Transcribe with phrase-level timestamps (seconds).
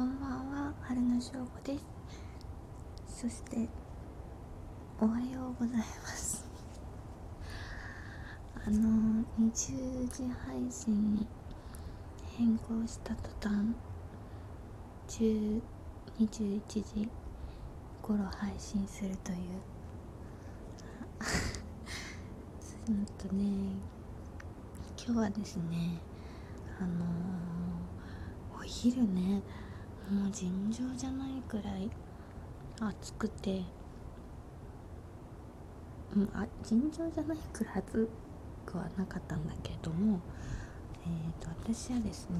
[0.00, 1.76] こんばんは春野翔吾で
[3.06, 3.20] す。
[3.20, 3.68] そして
[4.98, 6.48] おはようございます。
[8.64, 11.28] あの20時配信に
[12.34, 13.74] 変更した途端
[15.06, 15.60] 10
[16.18, 17.10] 21時
[18.00, 19.38] 頃配信するという。
[22.88, 23.44] うんとね
[24.96, 26.00] 今日はですね
[26.80, 29.42] あのー、お昼ね
[30.10, 31.90] もう尋常じゃないくらい
[32.80, 33.62] 暑くて。
[36.16, 38.08] うんあ尋常じゃないくらい暑
[38.66, 40.18] くはなかったんだけれども
[41.04, 42.36] えーと、と私はですね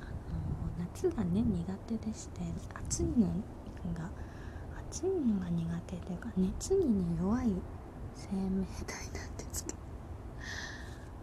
[0.00, 2.40] あの夏がね苦手でして
[2.74, 3.28] 暑いの
[3.94, 4.10] が
[4.90, 7.52] 暑いのが苦手というか熱にね弱い
[8.16, 9.78] 生命体なんですけど。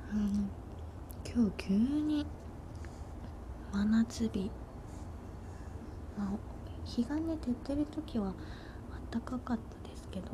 [0.09, 0.29] あの
[1.25, 2.25] 今日急に
[3.73, 4.49] 真夏日
[6.17, 6.27] まあ
[6.83, 8.33] 日がね照ってる時は
[9.11, 10.27] 暖かかったですけど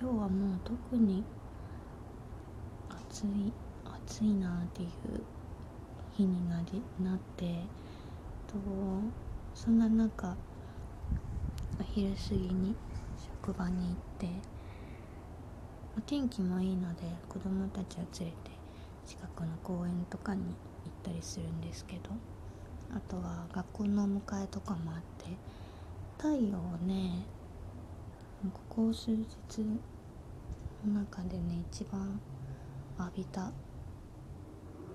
[0.00, 1.24] 今日はもう特に
[2.88, 3.52] 暑い
[3.84, 5.20] 暑いなっていう
[6.16, 7.66] 日になりなって
[8.46, 8.54] と
[9.54, 10.36] そんな中
[11.78, 12.74] お昼過ぎに
[13.44, 14.28] 職場に行って
[15.96, 18.50] お天気もいいので子供たちを連れて
[19.06, 22.10] 近くの公園とかに行ったりするんですけど
[22.94, 25.36] あとは学校の迎えとかもあって
[26.16, 27.24] 太陽をね
[28.52, 29.26] ここ数日
[30.86, 32.20] の中でね一番
[32.98, 33.50] 浴びた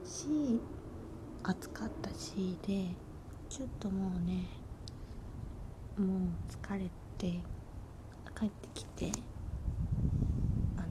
[0.03, 0.59] し
[1.43, 2.87] 暑かったしで
[3.49, 4.45] ちょっともうね
[5.97, 6.19] もう
[6.49, 7.39] 疲れて
[8.39, 9.11] 帰ってきて
[10.77, 10.87] あの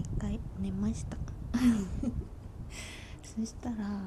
[0.00, 1.18] 一回寝ました。
[3.22, 4.00] そしたら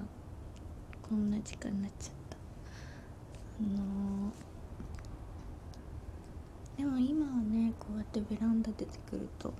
[1.01, 2.16] こんな時間になっちゃった。
[3.63, 4.31] の
[6.77, 9.53] でも今はねこうやってベランダ出てくると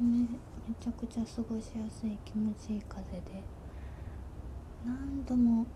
[0.00, 0.20] め
[0.68, 3.42] めちゃくちゃ過ごしやすい気持ちいい風で
[4.84, 5.66] 何度も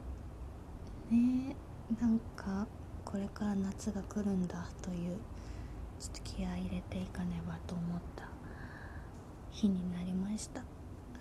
[1.10, 1.56] ね
[2.00, 2.66] なんか
[3.04, 5.16] これから夏が来るんだという
[5.98, 8.28] ちょっと気合入れていかねばと思った
[9.50, 10.60] 日になりました。
[10.60, 10.65] あ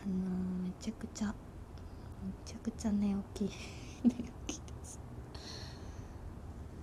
[0.06, 3.52] のー、めちゃくちゃめちゃくちゃ寝起き
[4.06, 4.12] 寝
[4.48, 4.67] 起き。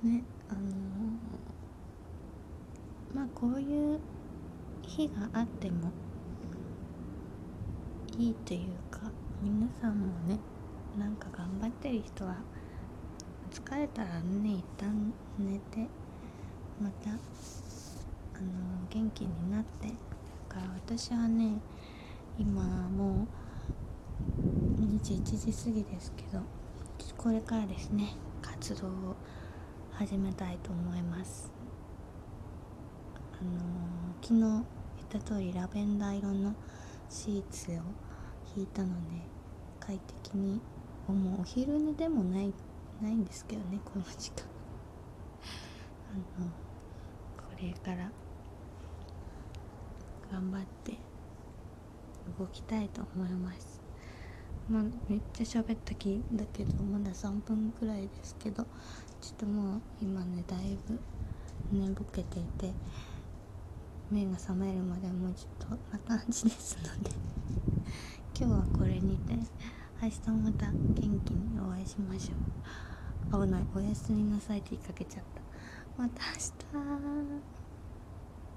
[0.04, 0.60] ねあの、
[3.14, 3.98] まあこういう
[4.82, 5.90] 日があっても
[8.18, 8.60] いいという
[8.90, 9.00] か
[9.42, 10.38] 皆さんもね
[10.98, 12.36] なんか頑張ってる人は
[13.50, 15.88] 疲れたらね一旦寝て
[16.80, 17.18] またあの
[18.90, 19.94] 元気になってだ
[20.48, 21.60] から私はね
[22.38, 23.26] 今も
[24.78, 26.42] う21時過ぎですけど
[27.16, 29.16] これからですね活動を
[29.96, 31.52] 始めたいと思います。
[33.40, 33.60] あの
[34.20, 34.64] 昨日言っ
[35.08, 36.52] た通りラベンダー色の
[37.08, 37.74] シーツを
[38.56, 38.94] 引いたので
[39.78, 40.60] 快適に
[41.06, 41.40] もう。
[41.42, 42.52] お昼寝でもない
[43.00, 44.44] ないんですけどね この時間。
[46.10, 46.48] あの
[47.36, 48.10] これから
[50.32, 50.98] 頑張って
[52.36, 53.83] 動きたいと思います。
[54.68, 58.64] まめっちゃ喋った気だけどまだ3分くらいですけど
[59.20, 60.98] ちょっともう今ねだいぶ
[61.72, 62.72] 寝ぼけていて
[64.10, 67.10] 目が覚めるまでもうちょっとな感じですので
[68.38, 69.34] 今日はこれにて
[70.02, 73.46] 明日もまた元気にお会いしましょう。
[73.46, 76.02] 危ないおやすみなさいって言いかけちゃった。
[76.02, 77.53] また明日。